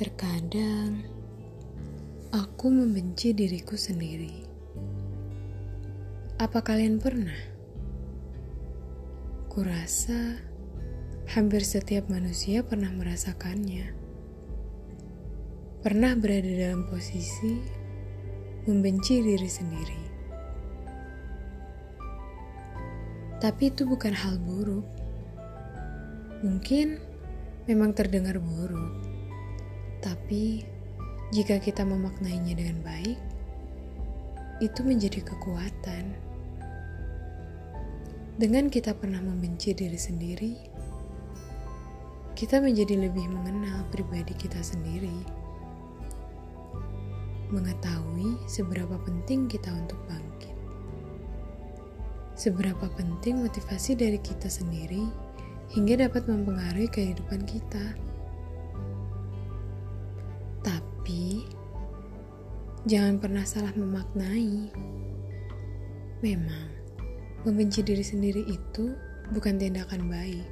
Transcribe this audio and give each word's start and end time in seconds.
Terkadang 0.00 1.04
aku 2.32 2.72
membenci 2.72 3.36
diriku 3.36 3.76
sendiri. 3.76 4.32
Apa 6.40 6.64
kalian 6.64 6.96
pernah? 6.96 7.36
Kurasa 9.52 10.40
hampir 11.36 11.60
setiap 11.68 12.08
manusia 12.08 12.64
pernah 12.64 12.88
merasakannya. 12.88 13.92
Pernah 15.84 16.16
berada 16.16 16.48
dalam 16.48 16.88
posisi 16.88 17.60
membenci 18.64 19.20
diri 19.20 19.50
sendiri. 19.52 20.02
Tapi 23.36 23.68
itu 23.68 23.84
bukan 23.84 24.16
hal 24.16 24.40
buruk. 24.40 24.88
Mungkin 26.40 26.96
memang 27.68 27.92
terdengar 27.92 28.40
buruk 28.40 29.09
tapi, 30.00 30.64
jika 31.30 31.62
kita 31.62 31.86
memaknainya 31.86 32.58
dengan 32.58 32.82
baik, 32.82 33.20
itu 34.60 34.80
menjadi 34.84 35.24
kekuatan. 35.24 36.12
Dengan 38.40 38.72
kita 38.72 38.96
pernah 38.96 39.20
membenci 39.20 39.76
diri 39.76 40.00
sendiri, 40.00 40.52
kita 42.32 42.56
menjadi 42.56 42.96
lebih 42.96 43.28
mengenal 43.28 43.84
pribadi 43.92 44.32
kita 44.32 44.64
sendiri. 44.64 45.12
Mengetahui 47.52 48.40
seberapa 48.48 48.96
penting 49.04 49.44
kita 49.44 49.68
untuk 49.68 50.00
bangkit. 50.08 50.56
Seberapa 52.32 52.88
penting 52.96 53.44
motivasi 53.44 53.92
dari 53.92 54.16
kita 54.16 54.48
sendiri 54.48 55.04
hingga 55.76 56.08
dapat 56.08 56.24
mempengaruhi 56.24 56.88
kehidupan 56.88 57.44
kita. 57.44 57.92
Tapi, 61.10 61.42
jangan 62.86 63.18
pernah 63.18 63.42
salah 63.42 63.74
memaknai. 63.74 64.70
Memang, 66.22 66.70
membenci 67.42 67.82
diri 67.82 68.06
sendiri 68.06 68.46
itu 68.46 68.94
bukan 69.34 69.58
tindakan 69.58 70.06
baik. 70.06 70.46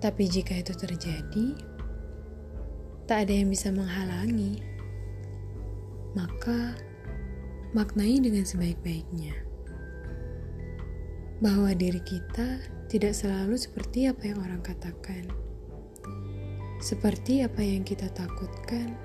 Tapi 0.00 0.24
jika 0.24 0.56
itu 0.56 0.72
terjadi, 0.72 1.52
tak 3.04 3.28
ada 3.28 3.44
yang 3.44 3.52
bisa 3.52 3.68
menghalangi. 3.76 4.64
Maka, 6.16 6.80
maknai 7.76 8.24
dengan 8.24 8.48
sebaik-baiknya. 8.48 9.36
Bahwa 11.44 11.76
diri 11.76 12.00
kita 12.00 12.56
tidak 12.88 13.12
selalu 13.12 13.60
seperti 13.60 14.08
apa 14.08 14.32
yang 14.32 14.40
orang 14.40 14.64
katakan 14.64 15.28
seperti 16.80 17.44
apa 17.44 17.60
yang 17.60 17.84
kita 17.84 18.08
takutkan, 18.16 18.96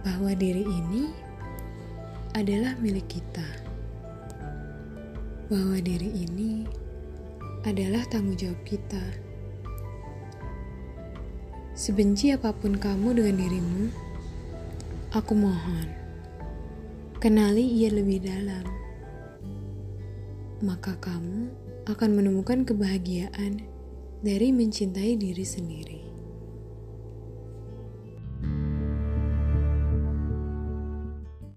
bahwa 0.00 0.32
diri 0.32 0.64
ini 0.64 1.12
adalah 2.32 2.72
milik 2.80 3.04
kita, 3.04 3.44
bahwa 5.52 5.76
diri 5.76 6.08
ini 6.24 6.64
adalah 7.68 8.00
tanggung 8.08 8.40
jawab 8.40 8.56
kita. 8.64 9.02
Sebenci 11.76 12.32
apa 12.32 12.56
pun 12.56 12.80
kamu 12.80 13.20
dengan 13.20 13.36
dirimu, 13.36 13.82
aku 15.12 15.36
mohon, 15.36 15.92
kenali 17.20 17.60
ia 17.60 17.92
lebih 17.92 18.24
dalam. 18.24 18.64
Maka 20.64 20.96
kamu 20.96 21.52
akan 21.84 22.10
menemukan 22.16 22.64
kebahagiaan 22.64 23.75
dari 24.20 24.52
mencintai 24.52 25.16
diri 25.20 25.44
sendiri. 25.44 26.15